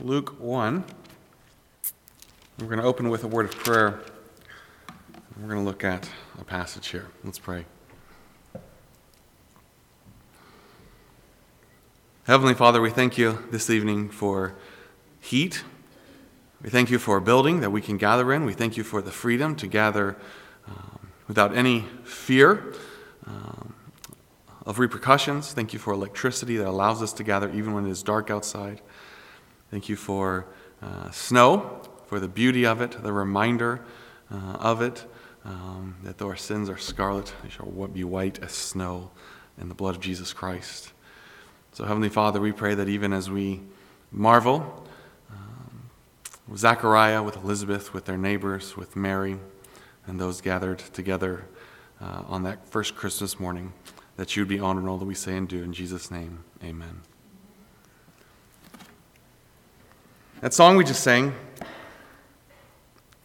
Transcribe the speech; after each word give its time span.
Luke 0.00 0.36
1. 0.38 0.84
We're 2.60 2.66
going 2.66 2.78
to 2.78 2.84
open 2.84 3.10
with 3.10 3.24
a 3.24 3.26
word 3.26 3.46
of 3.46 3.56
prayer. 3.56 3.98
We're 5.36 5.48
going 5.48 5.58
to 5.58 5.64
look 5.64 5.82
at 5.82 6.08
a 6.40 6.44
passage 6.44 6.86
here. 6.88 7.08
Let's 7.24 7.40
pray. 7.40 7.64
Heavenly 12.28 12.54
Father, 12.54 12.80
we 12.80 12.90
thank 12.90 13.18
you 13.18 13.44
this 13.50 13.68
evening 13.70 14.08
for 14.08 14.54
heat. 15.20 15.64
We 16.62 16.70
thank 16.70 16.90
you 16.90 17.00
for 17.00 17.16
a 17.16 17.20
building 17.20 17.58
that 17.60 17.70
we 17.70 17.80
can 17.80 17.96
gather 17.96 18.32
in. 18.32 18.44
We 18.44 18.52
thank 18.54 18.76
you 18.76 18.84
for 18.84 19.02
the 19.02 19.10
freedom 19.10 19.56
to 19.56 19.66
gather 19.66 20.16
um, 20.68 21.08
without 21.26 21.56
any 21.56 21.86
fear 22.04 22.72
um, 23.26 23.74
of 24.64 24.78
repercussions. 24.78 25.52
Thank 25.52 25.72
you 25.72 25.80
for 25.80 25.92
electricity 25.92 26.56
that 26.58 26.68
allows 26.68 27.02
us 27.02 27.12
to 27.14 27.24
gather 27.24 27.50
even 27.50 27.72
when 27.72 27.84
it 27.84 27.90
is 27.90 28.04
dark 28.04 28.30
outside. 28.30 28.80
Thank 29.70 29.88
you 29.88 29.96
for 29.96 30.46
uh, 30.82 31.10
snow, 31.10 31.82
for 32.06 32.18
the 32.20 32.28
beauty 32.28 32.64
of 32.64 32.80
it, 32.80 33.02
the 33.02 33.12
reminder 33.12 33.84
uh, 34.32 34.56
of 34.60 34.80
it, 34.80 35.04
um, 35.44 35.96
that 36.04 36.18
though 36.18 36.28
our 36.28 36.36
sins 36.36 36.70
are 36.70 36.78
scarlet, 36.78 37.34
they 37.42 37.50
shall 37.50 37.66
be 37.88 38.04
white 38.04 38.42
as 38.42 38.52
snow 38.52 39.10
in 39.60 39.68
the 39.68 39.74
blood 39.74 39.94
of 39.94 40.00
Jesus 40.00 40.32
Christ. 40.32 40.92
So, 41.72 41.84
Heavenly 41.84 42.08
Father, 42.08 42.40
we 42.40 42.52
pray 42.52 42.74
that 42.74 42.88
even 42.88 43.12
as 43.12 43.30
we 43.30 43.60
marvel 44.10 44.86
um, 45.30 45.90
with 46.48 46.60
Zechariah, 46.60 47.22
with 47.22 47.36
Elizabeth, 47.36 47.92
with 47.92 48.06
their 48.06 48.18
neighbors, 48.18 48.76
with 48.76 48.96
Mary, 48.96 49.38
and 50.06 50.18
those 50.18 50.40
gathered 50.40 50.78
together 50.78 51.44
uh, 52.00 52.22
on 52.26 52.42
that 52.44 52.66
first 52.66 52.96
Christmas 52.96 53.38
morning, 53.38 53.74
that 54.16 54.34
you 54.34 54.42
would 54.42 54.48
be 54.48 54.58
honored 54.58 54.84
in 54.84 54.88
all 54.88 54.98
that 54.98 55.04
we 55.04 55.14
say 55.14 55.36
and 55.36 55.46
do. 55.46 55.62
In 55.62 55.72
Jesus' 55.74 56.10
name, 56.10 56.44
amen. 56.64 57.02
That 60.40 60.54
song 60.54 60.76
we 60.76 60.84
just 60.84 61.02
sang, 61.02 61.34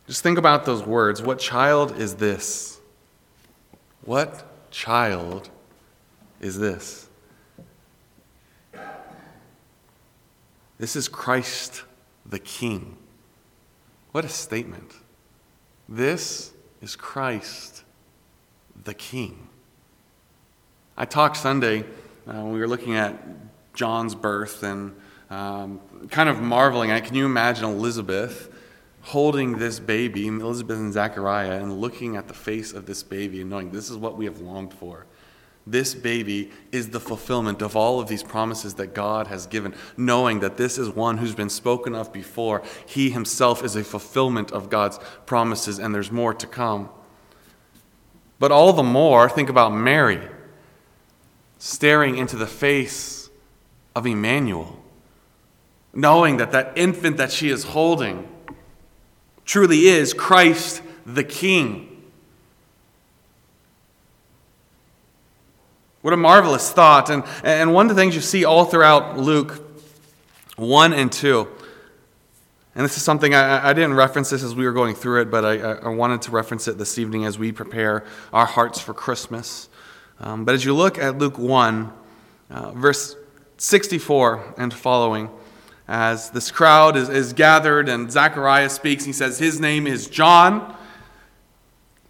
just 0.08 0.24
think 0.24 0.40
about 0.40 0.66
those 0.66 0.82
words. 0.82 1.22
What 1.22 1.38
child 1.38 2.00
is 2.00 2.16
this? 2.16 2.80
What 4.04 4.72
child 4.72 5.48
is 6.42 6.58
this? 6.58 7.08
This 10.80 10.96
is 10.96 11.08
Christ 11.08 11.84
the 12.26 12.40
King. 12.40 12.98
What 14.12 14.26
a 14.26 14.30
statement. 14.30 14.94
This 15.88 16.52
is 16.82 16.96
Christ 16.96 17.84
the 18.86 18.96
King. 18.96 19.50
I 20.98 21.06
talked 21.06 21.38
Sunday 21.38 21.82
uh, 22.28 22.34
when 22.34 22.54
we 22.54 22.60
were 22.60 22.68
looking 22.68 22.96
at 22.96 23.22
John's 23.76 24.16
birth 24.16 24.64
and 24.64 24.96
um, 25.30 25.80
kind 26.10 26.30
of 26.30 26.42
marveling 26.42 26.92
at 26.92 27.06
can 27.06 27.16
you 27.16 27.26
imagine 27.26 27.66
Elizabeth 27.66 28.50
holding 29.04 29.58
this 29.58 29.80
baby, 29.80 30.28
Elizabeth 30.28 30.78
and 30.78 30.94
Zechariah, 30.94 31.62
and 31.62 31.80
looking 31.80 32.16
at 32.16 32.28
the 32.28 32.34
face 32.34 32.72
of 32.72 32.86
this 32.86 33.04
baby 33.04 33.42
and 33.42 33.50
knowing 33.50 33.72
this 33.72 33.90
is 33.90 33.98
what 33.98 34.18
we 34.18 34.26
have 34.26 34.40
longed 34.40 34.74
for. 34.74 35.06
This 35.66 35.94
baby 35.94 36.52
is 36.72 36.90
the 36.90 37.00
fulfillment 37.00 37.62
of 37.62 37.76
all 37.76 38.00
of 38.00 38.08
these 38.08 38.24
promises 38.24 38.74
that 38.76 38.94
God 38.94 39.28
has 39.28 39.46
given, 39.46 39.74
knowing 39.96 40.42
that 40.42 40.58
this 40.58 40.78
is 40.78 40.90
one 40.90 41.18
who's 41.18 41.36
been 41.36 41.50
spoken 41.50 41.96
of 41.96 42.12
before. 42.12 42.64
He 42.86 43.10
himself 43.10 43.64
is 43.64 43.76
a 43.76 43.84
fulfillment 43.84 44.52
of 44.52 44.70
God's 44.70 45.00
promises, 45.26 45.80
and 45.80 45.96
there's 45.96 46.12
more 46.12 46.34
to 46.34 46.48
come. 46.48 46.90
But 48.40 48.52
all 48.52 48.74
the 48.74 48.84
more, 48.84 49.30
think 49.30 49.50
about 49.50 49.70
Mary 49.70 50.22
staring 51.60 52.18
into 52.18 52.36
the 52.36 52.48
face 52.48 53.30
of 53.96 54.06
Emmanuel 54.06 54.83
knowing 55.94 56.38
that 56.38 56.52
that 56.52 56.74
infant 56.76 57.18
that 57.18 57.32
she 57.32 57.50
is 57.50 57.64
holding 57.64 58.28
truly 59.46 59.88
is 59.88 60.14
Christ 60.14 60.82
the 61.06 61.24
King. 61.24 61.90
What 66.02 66.14
a 66.14 66.18
marvelous 66.18 66.72
thought. 66.72 67.10
And, 67.10 67.24
and 67.44 67.74
one 67.74 67.90
of 67.90 67.96
the 67.96 68.02
things 68.02 68.16
you 68.16 68.22
see 68.22 68.44
all 68.44 68.66
throughout 68.66 69.18
Luke 69.18 69.64
1 70.58 70.94
and 70.94 71.12
2, 71.12 71.48
and 72.76 72.84
this 72.84 72.98
is 72.98 73.04
something 73.04 73.34
I, 73.34 73.70
I 73.70 73.74
didn't 73.74 73.94
reference 73.94 74.30
this 74.30 74.44
as 74.44 74.56
we 74.56 74.66
were 74.66 74.74
going 74.74 74.96
through 74.96 75.22
it, 75.22 75.32
but 75.32 75.46
I, 75.46 75.60
I 75.60 75.90
wanted 75.90 76.24
to 76.24 76.32
reference 76.32 76.68
it 76.68 76.78
this 76.78 76.98
evening 76.98 77.26
as 77.26 77.38
we 77.38 77.52
prepare 77.52 78.04
our 78.34 78.46
hearts 78.46 78.80
for 78.80 78.94
Christmas. 78.94 79.70
Um, 80.20 80.44
but 80.44 80.56
as 80.56 80.66
you 80.66 80.74
look 80.74 80.98
at 80.98 81.18
Luke 81.18 81.38
1, 81.38 81.94
uh, 82.50 82.72
verse 82.72 83.16
64 83.58 84.56
and 84.58 84.74
following, 84.74 85.30
as 85.88 86.30
this 86.32 86.52
crowd 86.52 86.96
is, 86.96 87.10
is 87.10 87.34
gathered 87.34 87.90
and 87.90 88.12
Zechariah 88.12 88.70
speaks. 88.70 89.04
He 89.04 89.14
says, 89.14 89.40
His 89.40 89.60
name 89.60 89.88
is 89.88 90.08
John. 90.08 90.76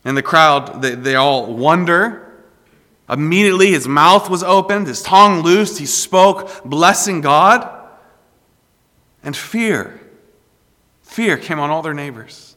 And 0.05 0.17
the 0.17 0.21
crowd, 0.21 0.81
they, 0.81 0.95
they 0.95 1.15
all 1.15 1.53
wonder. 1.53 2.19
Immediately, 3.09 3.71
his 3.71 3.87
mouth 3.87 4.29
was 4.29 4.43
opened, 4.43 4.87
his 4.87 5.01
tongue 5.01 5.41
loosed. 5.41 5.77
He 5.77 5.85
spoke, 5.85 6.63
blessing 6.63 7.21
God. 7.21 7.69
And 9.23 9.35
fear, 9.35 10.01
fear 11.01 11.37
came 11.37 11.59
on 11.59 11.69
all 11.69 11.81
their 11.81 11.93
neighbors. 11.93 12.55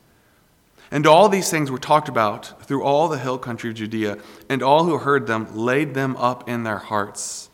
And 0.91 1.07
all 1.07 1.29
these 1.29 1.51
things 1.51 1.71
were 1.71 1.79
talked 1.79 2.09
about 2.09 2.65
through 2.65 2.83
all 2.83 3.09
the 3.09 3.19
hill 3.19 3.39
country 3.39 3.71
of 3.71 3.77
Judea, 3.77 4.19
and 4.49 4.63
all 4.63 4.85
who 4.85 4.99
heard 4.99 5.27
them 5.27 5.57
laid 5.57 5.95
them 5.95 6.17
up 6.17 6.49
in 6.49 6.63
their 6.63 6.79
hearts, 6.79 7.51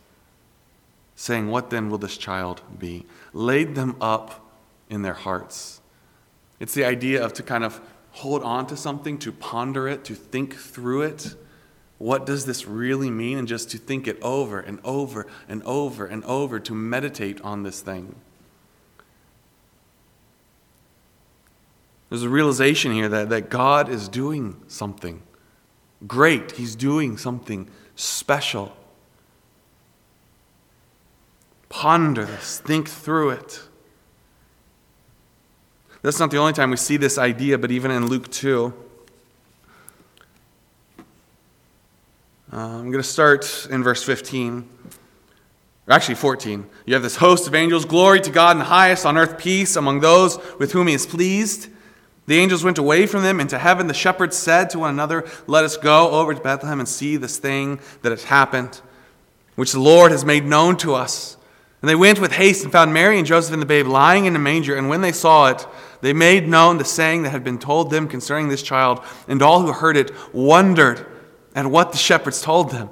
saying, 1.15 1.49
What 1.49 1.69
then 1.69 1.89
will 1.89 1.97
this 1.97 2.17
child 2.17 2.61
be? 2.77 3.05
laid 3.33 3.75
them 3.75 3.95
up 3.99 4.45
in 4.89 5.01
their 5.01 5.13
hearts. 5.13 5.81
It's 6.59 6.73
the 6.73 6.85
idea 6.85 7.23
of 7.23 7.33
to 7.33 7.43
kind 7.43 7.63
of 7.63 7.81
hold 8.11 8.43
on 8.43 8.67
to 8.67 8.77
something, 8.77 9.17
to 9.19 9.31
ponder 9.31 9.87
it, 9.87 10.05
to 10.05 10.15
think 10.15 10.55
through 10.55 11.01
it. 11.01 11.35
What 11.97 12.25
does 12.25 12.45
this 12.45 12.67
really 12.67 13.09
mean? 13.09 13.39
And 13.39 13.47
just 13.47 13.71
to 13.71 13.77
think 13.77 14.07
it 14.07 14.21
over 14.21 14.59
and 14.59 14.79
over 14.83 15.25
and 15.49 15.63
over 15.63 16.05
and 16.05 16.23
over, 16.25 16.59
to 16.59 16.73
meditate 16.73 17.41
on 17.41 17.63
this 17.63 17.81
thing. 17.81 18.15
There's 22.09 22.23
a 22.23 22.29
realization 22.29 22.91
here 22.91 23.09
that, 23.09 23.29
that 23.29 23.49
God 23.49 23.89
is 23.89 24.07
doing 24.07 24.61
something 24.67 25.23
great, 26.05 26.51
He's 26.51 26.75
doing 26.75 27.17
something 27.17 27.67
special. 27.95 28.75
Ponder 31.83 32.23
this, 32.23 32.59
think 32.59 32.87
through 32.87 33.31
it. 33.31 33.61
That's 36.01 36.17
not 36.17 36.31
the 36.31 36.37
only 36.37 36.53
time 36.53 36.69
we 36.69 36.77
see 36.77 36.95
this 36.95 37.17
idea, 37.17 37.57
but 37.57 37.71
even 37.71 37.91
in 37.91 38.07
Luke 38.07 38.31
2. 38.31 38.73
Uh, 42.53 42.57
I'm 42.57 42.89
going 42.89 42.93
to 42.93 43.03
start 43.03 43.67
in 43.69 43.83
verse 43.83 44.01
15. 44.01 44.65
Or 45.85 45.93
actually, 45.93 46.15
14. 46.15 46.65
You 46.85 46.93
have 46.93 47.03
this 47.03 47.17
host 47.17 47.49
of 47.49 47.53
angels, 47.53 47.83
glory 47.83 48.21
to 48.21 48.31
God 48.31 48.51
in 48.51 48.59
the 48.59 48.63
highest, 48.63 49.05
on 49.05 49.17
earth 49.17 49.37
peace 49.37 49.75
among 49.75 49.99
those 49.99 50.39
with 50.59 50.71
whom 50.71 50.87
he 50.87 50.93
is 50.93 51.05
pleased. 51.05 51.67
The 52.27 52.39
angels 52.39 52.63
went 52.63 52.77
away 52.77 53.07
from 53.07 53.23
them 53.23 53.41
into 53.41 53.59
heaven. 53.59 53.87
The 53.87 53.93
shepherds 53.93 54.37
said 54.37 54.69
to 54.69 54.79
one 54.79 54.91
another, 54.91 55.29
Let 55.47 55.65
us 55.65 55.75
go 55.75 56.11
over 56.11 56.33
to 56.33 56.39
Bethlehem 56.39 56.79
and 56.79 56.87
see 56.87 57.17
this 57.17 57.37
thing 57.37 57.81
that 58.03 58.13
has 58.13 58.23
happened, 58.23 58.79
which 59.55 59.73
the 59.73 59.81
Lord 59.81 60.13
has 60.13 60.23
made 60.23 60.45
known 60.45 60.77
to 60.77 60.93
us. 60.93 61.35
And 61.83 61.89
they 61.89 61.95
went 61.95 62.21
with 62.21 62.31
haste 62.31 62.63
and 62.63 62.71
found 62.71 62.93
Mary 62.93 63.17
and 63.17 63.27
Joseph 63.27 63.51
and 63.51 63.61
the 63.61 63.65
babe 63.65 63.87
lying 63.87 64.23
in 64.23 64.37
a 64.37 64.39
manger. 64.39 64.77
And 64.77 64.87
when 64.87 65.01
they 65.01 65.11
saw 65.11 65.47
it, 65.47 65.67
they 65.99 66.13
made 66.13 66.47
known 66.47 66.77
the 66.77 66.85
saying 66.85 67.23
that 67.23 67.31
had 67.31 67.43
been 67.43 67.59
told 67.59 67.89
them 67.89 68.07
concerning 68.07 68.47
this 68.47 68.63
child. 68.63 69.03
And 69.27 69.41
all 69.41 69.61
who 69.61 69.73
heard 69.73 69.97
it 69.97 70.09
wondered 70.33 71.05
at 71.53 71.65
what 71.65 71.91
the 71.91 71.97
shepherds 71.97 72.41
told 72.41 72.71
them. 72.71 72.89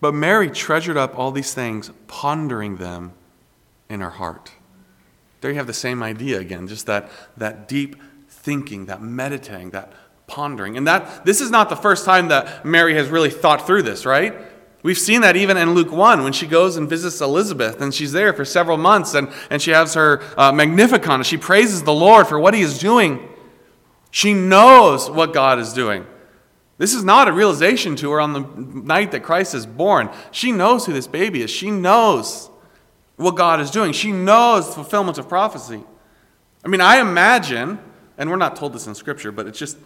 But 0.00 0.12
Mary 0.12 0.50
treasured 0.50 0.96
up 0.96 1.16
all 1.16 1.30
these 1.30 1.54
things, 1.54 1.92
pondering 2.08 2.78
them 2.78 3.12
in 3.88 4.00
her 4.00 4.10
heart. 4.10 4.50
There 5.40 5.52
you 5.52 5.58
have 5.58 5.68
the 5.68 5.72
same 5.72 6.02
idea 6.02 6.40
again, 6.40 6.66
just 6.66 6.86
that, 6.86 7.08
that 7.36 7.68
deep 7.68 7.94
thinking, 8.28 8.86
that 8.86 9.00
meditating, 9.02 9.70
that 9.70 9.92
pondering. 10.26 10.76
And 10.76 10.88
that 10.88 11.24
this 11.24 11.40
is 11.40 11.52
not 11.52 11.68
the 11.68 11.76
first 11.76 12.04
time 12.04 12.26
that 12.26 12.64
Mary 12.64 12.94
has 12.94 13.08
really 13.08 13.30
thought 13.30 13.68
through 13.68 13.84
this, 13.84 14.04
right? 14.04 14.34
We've 14.86 14.96
seen 14.96 15.22
that 15.22 15.34
even 15.34 15.56
in 15.56 15.74
Luke 15.74 15.90
1 15.90 16.22
when 16.22 16.32
she 16.32 16.46
goes 16.46 16.76
and 16.76 16.88
visits 16.88 17.20
Elizabeth 17.20 17.80
and 17.80 17.92
she's 17.92 18.12
there 18.12 18.32
for 18.32 18.44
several 18.44 18.76
months 18.76 19.14
and, 19.14 19.28
and 19.50 19.60
she 19.60 19.72
has 19.72 19.94
her 19.94 20.22
uh, 20.38 20.52
Magnificat. 20.52 21.26
She 21.26 21.38
praises 21.38 21.82
the 21.82 21.92
Lord 21.92 22.28
for 22.28 22.38
what 22.38 22.54
he 22.54 22.60
is 22.60 22.78
doing. 22.78 23.28
She 24.12 24.32
knows 24.32 25.10
what 25.10 25.32
God 25.32 25.58
is 25.58 25.72
doing. 25.72 26.06
This 26.78 26.94
is 26.94 27.02
not 27.02 27.26
a 27.26 27.32
realization 27.32 27.96
to 27.96 28.12
her 28.12 28.20
on 28.20 28.32
the 28.32 28.40
night 28.40 29.10
that 29.10 29.24
Christ 29.24 29.56
is 29.56 29.66
born. 29.66 30.08
She 30.30 30.52
knows 30.52 30.86
who 30.86 30.92
this 30.92 31.08
baby 31.08 31.42
is. 31.42 31.50
She 31.50 31.72
knows 31.72 32.48
what 33.16 33.34
God 33.34 33.60
is 33.60 33.72
doing. 33.72 33.90
She 33.90 34.12
knows 34.12 34.68
the 34.68 34.74
fulfillment 34.74 35.18
of 35.18 35.28
prophecy. 35.28 35.82
I 36.64 36.68
mean, 36.68 36.80
I 36.80 37.00
imagine, 37.00 37.80
and 38.16 38.30
we're 38.30 38.36
not 38.36 38.54
told 38.54 38.72
this 38.72 38.86
in 38.86 38.94
Scripture, 38.94 39.32
but 39.32 39.48
it's 39.48 39.58
just, 39.58 39.78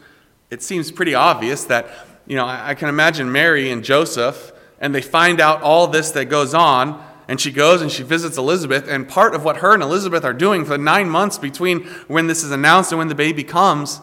it 0.50 0.62
seems 0.62 0.92
pretty 0.92 1.14
obvious 1.14 1.64
that, 1.64 1.88
you 2.26 2.36
know, 2.36 2.44
I, 2.44 2.72
I 2.72 2.74
can 2.74 2.90
imagine 2.90 3.32
Mary 3.32 3.70
and 3.70 3.82
Joseph 3.82 4.52
and 4.80 4.94
they 4.94 5.02
find 5.02 5.40
out 5.40 5.62
all 5.62 5.86
this 5.86 6.10
that 6.12 6.26
goes 6.26 6.54
on. 6.54 7.04
and 7.28 7.40
she 7.40 7.52
goes 7.52 7.80
and 7.80 7.92
she 7.92 8.02
visits 8.02 8.36
Elizabeth. 8.38 8.88
And 8.88 9.08
part 9.08 9.36
of 9.36 9.44
what 9.44 9.58
her 9.58 9.72
and 9.72 9.84
Elizabeth 9.84 10.24
are 10.24 10.32
doing 10.32 10.64
for 10.64 10.70
the 10.70 10.78
nine 10.78 11.08
months 11.08 11.38
between 11.38 11.84
when 12.08 12.26
this 12.26 12.42
is 12.42 12.50
announced 12.50 12.90
and 12.90 12.98
when 12.98 13.06
the 13.06 13.14
baby 13.14 13.44
comes 13.44 14.00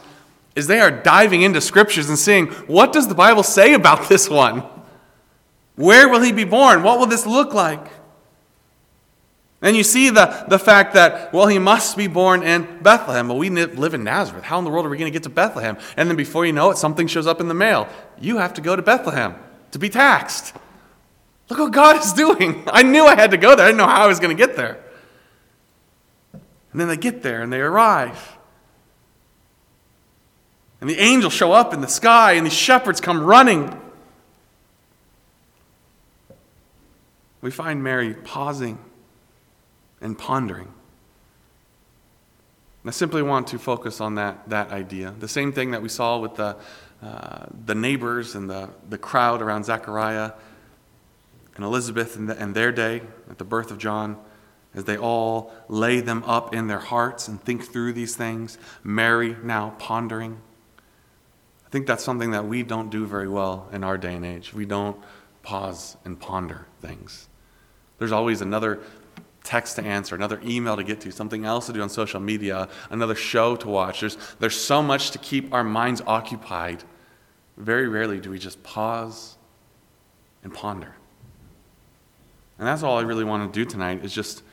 is 0.56 0.68
they 0.68 0.80
are 0.80 0.90
diving 0.90 1.42
into 1.42 1.60
scriptures 1.60 2.08
and 2.08 2.18
seeing 2.18 2.48
what 2.68 2.94
does 2.94 3.10
the 3.10 3.16
Bible 3.16 3.44
say 3.44 3.74
about 3.74 4.08
this 4.08 4.30
one? 4.30 4.64
Where 5.76 6.08
will 6.08 6.22
he 6.22 6.32
be 6.32 6.46
born? 6.46 6.84
What 6.84 7.00
will 7.00 7.06
this 7.06 7.26
look 7.26 7.54
like? 7.54 7.86
And 9.62 9.76
you 9.76 9.84
see 9.84 10.10
the, 10.10 10.46
the 10.48 10.60
fact 10.60 10.94
that, 10.94 11.34
well, 11.34 11.48
he 11.48 11.60
must 11.60 11.98
be 11.98 12.08
born 12.08 12.44
in 12.44 12.80
Bethlehem. 12.82 13.28
Well, 13.28 13.38
we 13.38 13.50
live 13.50 13.94
in 13.94 14.04
Nazareth. 14.04 14.44
How 14.44 14.58
in 14.60 14.66
the 14.66 14.72
world 14.72 14.86
are 14.86 14.90
we 14.90 14.98
going 14.98 15.12
to 15.12 15.14
get 15.14 15.24
to 15.24 15.30
Bethlehem? 15.30 15.78
And 15.96 16.10
then 16.10 16.16
before 16.16 16.46
you 16.46 16.54
know 16.54 16.72
it, 16.72 16.78
something 16.78 17.08
shows 17.08 17.28
up 17.28 17.42
in 17.42 17.48
the 17.48 17.54
mail. 17.54 17.88
You 18.20 18.38
have 18.38 18.54
to 18.56 18.62
go 18.62 18.76
to 18.76 18.82
Bethlehem 18.82 19.36
to 19.72 19.80
be 19.80 19.90
taxed. 19.90 20.54
Look 21.50 21.60
what 21.60 21.72
God 21.72 21.98
is 22.04 22.14
doing. 22.14 22.64
I 22.68 22.84
knew 22.84 23.06
I 23.06 23.16
had 23.16 23.32
to 23.32 23.38
go 23.38 23.56
there. 23.56 23.66
I 23.66 23.70
didn't 23.70 23.78
know 23.78 23.88
how 23.88 24.04
I 24.04 24.08
was 24.08 24.20
going 24.20 24.36
to 24.36 24.46
get 24.46 24.56
there. 24.56 24.84
And 26.72 26.82
then 26.82 26.88
they 26.88 26.98
get 26.98 27.24
there 27.24 27.42
and 27.42 27.52
they 27.52 27.62
arrive. 27.62 28.38
And 30.80 30.90
the 30.90 31.00
angels 31.00 31.34
show 31.34 31.54
up 31.54 31.74
in 31.74 31.82
the 31.82 31.88
sky, 31.88 32.34
and 32.34 32.46
the 32.46 32.52
shepherds 32.52 33.02
come 33.02 33.24
running. 33.24 33.82
We 37.42 37.50
find 37.50 37.84
Mary 37.84 38.14
pausing 38.14 38.78
and 40.02 40.18
pondering. 40.18 40.68
And 42.84 42.90
I 42.90 42.92
simply 42.92 43.24
want 43.24 43.48
to 43.48 43.58
focus 43.58 44.00
on 44.00 44.16
that, 44.16 44.48
that 44.50 44.72
idea. 44.72 45.16
The 45.18 45.28
same 45.28 45.52
thing 45.52 45.72
that 45.72 45.82
we 45.82 45.90
saw 45.90 46.20
with 46.20 46.36
the, 46.36 46.58
uh, 47.02 47.46
the 47.66 47.74
neighbors 47.74 48.36
and 48.36 48.50
the, 48.50 48.70
the 48.88 49.00
crowd 49.00 49.42
around 49.42 49.66
Zechariah 49.66 50.34
and 51.58 51.66
Elizabeth 51.66 52.16
and, 52.16 52.30
the, 52.30 52.40
and 52.40 52.56
their 52.56 52.72
day 52.72 53.02
at 53.30 53.38
the 53.38 53.44
birth 53.44 53.72
of 53.72 53.78
John, 53.78 54.18
as 54.74 54.86
they 54.86 54.98
all 54.98 55.52
lay 55.68 56.00
them 56.00 56.24
up 56.24 56.54
in 56.54 56.68
their 56.68 56.80
hearts 56.80 57.28
and 57.28 57.42
think 57.42 57.64
through 57.64 57.94
these 57.94 58.16
things. 58.16 58.58
Mary 58.84 59.36
now 59.44 59.74
pondering. 59.80 60.40
I 61.66 61.70
think 61.70 61.88
that's 61.88 62.04
something 62.04 62.32
that 62.32 62.46
we 62.46 62.64
don't 62.64 62.90
do 62.90 63.06
very 63.06 63.28
well 63.28 63.68
in 63.74 63.84
our 63.84 63.98
day 63.98 64.14
and 64.14 64.24
age. 64.24 64.54
We 64.54 64.66
don't 64.66 64.98
pause 65.42 65.98
and 66.06 66.20
ponder 66.20 66.68
things. 66.80 67.28
There's 67.98 68.12
always 68.12 68.42
another 68.42 68.80
text 69.44 69.78
to 69.78 69.84
answer, 69.84 70.14
another 70.14 70.40
email 70.46 70.76
to 70.76 70.84
get 70.84 71.02
to, 71.02 71.12
something 71.12 71.46
else 71.46 71.68
to 71.68 71.74
do 71.74 71.82
on 71.82 71.90
social 71.90 72.20
media, 72.20 72.68
another 72.92 73.16
show 73.16 73.56
to 73.56 73.68
watch. 73.68 74.02
There's, 74.02 74.18
there's 74.40 74.60
so 74.60 74.84
much 74.84 75.12
to 75.12 75.18
keep 75.18 75.54
our 75.54 75.64
minds 75.64 76.02
occupied. 76.06 76.84
Very 77.56 77.88
rarely 77.88 78.20
do 78.20 78.30
we 78.30 78.38
just 78.38 78.62
pause 78.62 79.38
and 80.44 80.54
ponder. 80.54 80.97
And 82.58 82.68
that's 82.68 82.84
all 82.84 82.98
I 82.98 83.02
really 83.02 83.24
want 83.24 83.52
to 83.52 83.60
do 83.60 83.66
tonight 83.70 84.04
is 84.04 84.14
just 84.14 84.44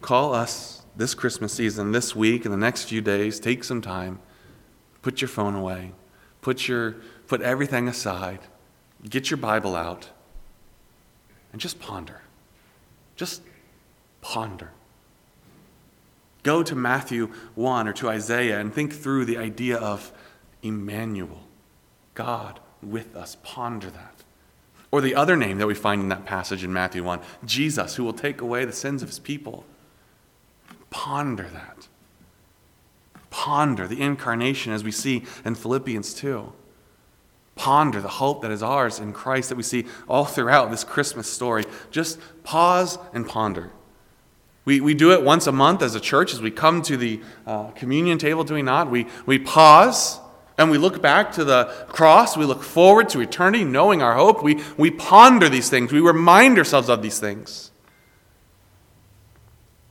call 0.00 0.34
us 0.34 0.82
this 0.96 1.14
Christmas 1.14 1.52
season, 1.52 1.92
this 1.92 2.16
week, 2.16 2.44
and 2.44 2.52
the 2.52 2.58
next 2.58 2.84
few 2.84 3.00
days, 3.00 3.38
take 3.38 3.62
some 3.62 3.80
time 3.80 4.20
Put 5.02 5.20
your 5.20 5.28
phone 5.28 5.54
away. 5.54 5.92
Put, 6.40 6.68
your, 6.68 6.96
put 7.26 7.40
everything 7.40 7.88
aside. 7.88 8.40
Get 9.08 9.30
your 9.30 9.38
Bible 9.38 9.76
out. 9.76 10.10
And 11.52 11.60
just 11.60 11.78
ponder. 11.80 12.22
Just 13.16 13.42
ponder. 14.20 14.70
Go 16.42 16.62
to 16.62 16.74
Matthew 16.74 17.32
1 17.54 17.88
or 17.88 17.92
to 17.94 18.08
Isaiah 18.08 18.60
and 18.60 18.72
think 18.72 18.92
through 18.92 19.24
the 19.24 19.38
idea 19.38 19.76
of 19.76 20.12
Emmanuel, 20.62 21.42
God 22.14 22.60
with 22.82 23.16
us. 23.16 23.36
Ponder 23.42 23.90
that. 23.90 24.24
Or 24.90 25.00
the 25.00 25.14
other 25.14 25.36
name 25.36 25.58
that 25.58 25.66
we 25.66 25.74
find 25.74 26.00
in 26.02 26.08
that 26.08 26.24
passage 26.24 26.64
in 26.64 26.72
Matthew 26.72 27.04
1 27.04 27.20
Jesus, 27.44 27.96
who 27.96 28.04
will 28.04 28.12
take 28.12 28.40
away 28.40 28.64
the 28.64 28.72
sins 28.72 29.02
of 29.02 29.08
his 29.08 29.18
people. 29.18 29.64
Ponder 30.90 31.48
that 31.52 31.88
Ponder 33.30 33.86
the 33.86 34.00
incarnation 34.00 34.72
as 34.72 34.82
we 34.82 34.90
see 34.90 35.24
in 35.44 35.54
Philippians 35.54 36.14
2. 36.14 36.52
Ponder 37.56 38.00
the 38.00 38.08
hope 38.08 38.42
that 38.42 38.50
is 38.50 38.62
ours 38.62 38.98
in 38.98 39.12
Christ 39.12 39.48
that 39.48 39.56
we 39.56 39.62
see 39.62 39.86
all 40.08 40.24
throughout 40.24 40.70
this 40.70 40.84
Christmas 40.84 41.30
story. 41.30 41.64
Just 41.90 42.18
pause 42.42 42.98
and 43.12 43.26
ponder. 43.26 43.70
We, 44.64 44.80
we 44.80 44.94
do 44.94 45.12
it 45.12 45.22
once 45.22 45.46
a 45.46 45.52
month 45.52 45.82
as 45.82 45.94
a 45.94 46.00
church 46.00 46.32
as 46.32 46.40
we 46.40 46.50
come 46.50 46.82
to 46.82 46.96
the 46.96 47.20
uh, 47.46 47.70
communion 47.70 48.18
table, 48.18 48.44
do 48.44 48.54
we 48.54 48.62
not? 48.62 48.90
We, 48.90 49.06
we 49.26 49.38
pause 49.38 50.20
and 50.58 50.72
we 50.72 50.76
look 50.76 51.00
back 51.00 51.32
to 51.32 51.44
the 51.44 51.66
cross. 51.88 52.36
We 52.36 52.44
look 52.44 52.64
forward 52.64 53.08
to 53.10 53.20
eternity, 53.20 53.64
knowing 53.64 54.02
our 54.02 54.14
hope. 54.14 54.42
We, 54.42 54.60
we 54.76 54.90
ponder 54.90 55.48
these 55.48 55.70
things. 55.70 55.92
We 55.92 56.00
remind 56.00 56.58
ourselves 56.58 56.88
of 56.88 57.00
these 57.00 57.20
things. 57.20 57.70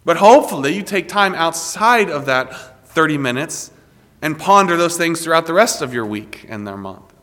But 0.03 0.17
hopefully, 0.17 0.75
you 0.75 0.83
take 0.83 1.07
time 1.07 1.33
outside 1.33 2.09
of 2.09 2.25
that 2.25 2.87
30 2.89 3.17
minutes 3.17 3.71
and 4.21 4.37
ponder 4.37 4.75
those 4.75 4.97
things 4.97 5.23
throughout 5.23 5.45
the 5.45 5.53
rest 5.53 5.81
of 5.81 5.93
your 5.93 6.05
week 6.05 6.45
and 6.49 6.67
their 6.67 6.77
month. 6.77 7.13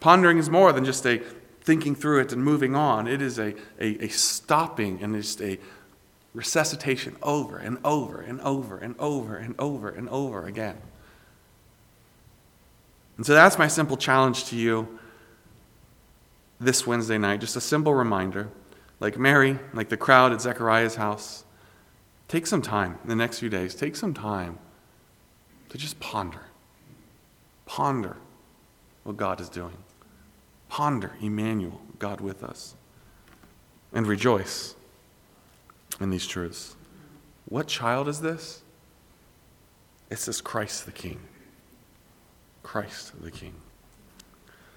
Pondering 0.00 0.38
is 0.38 0.48
more 0.48 0.72
than 0.72 0.84
just 0.84 1.04
a 1.04 1.20
thinking 1.62 1.94
through 1.94 2.20
it 2.20 2.32
and 2.32 2.42
moving 2.42 2.74
on, 2.74 3.06
it 3.06 3.20
is 3.20 3.38
a, 3.38 3.54
a, 3.78 4.04
a 4.04 4.08
stopping 4.08 5.02
and 5.02 5.14
just 5.14 5.42
a 5.42 5.58
resuscitation 6.32 7.16
over 7.22 7.58
and 7.58 7.78
over 7.84 8.20
and 8.20 8.40
over 8.40 8.78
and 8.78 8.94
over 8.98 9.36
and 9.36 9.54
over 9.58 9.88
and 9.88 10.08
over 10.08 10.46
again. 10.46 10.78
And 13.18 13.26
so 13.26 13.34
that's 13.34 13.58
my 13.58 13.68
simple 13.68 13.98
challenge 13.98 14.46
to 14.46 14.56
you 14.56 14.98
this 16.58 16.86
Wednesday 16.86 17.18
night. 17.18 17.40
Just 17.40 17.56
a 17.56 17.60
simple 17.60 17.92
reminder, 17.92 18.48
like 19.00 19.18
Mary, 19.18 19.58
like 19.74 19.90
the 19.90 19.96
crowd 19.96 20.32
at 20.32 20.40
Zechariah's 20.40 20.94
house. 20.94 21.44
Take 22.28 22.46
some 22.46 22.62
time 22.62 22.98
in 23.02 23.08
the 23.08 23.16
next 23.16 23.40
few 23.40 23.48
days, 23.48 23.74
take 23.74 23.96
some 23.96 24.14
time 24.14 24.58
to 25.68 25.78
just 25.78 25.98
ponder. 26.00 26.42
Ponder 27.66 28.16
what 29.02 29.16
God 29.16 29.40
is 29.40 29.48
doing. 29.48 29.76
Ponder 30.68 31.12
Emmanuel, 31.20 31.80
God 31.98 32.20
with 32.20 32.42
us. 32.44 32.74
And 33.92 34.06
rejoice 34.06 34.74
in 36.00 36.10
these 36.10 36.26
truths. 36.26 36.76
What 37.46 37.66
child 37.66 38.08
is 38.08 38.20
this? 38.20 38.62
It's 40.10 40.26
this 40.26 40.40
Christ 40.40 40.86
the 40.86 40.92
King. 40.92 41.20
Christ 42.62 43.12
the 43.22 43.30
King. 43.30 43.54